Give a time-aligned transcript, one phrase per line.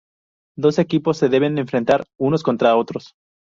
[0.57, 3.13] Dos equipos se deben enfrentar unos contra otros.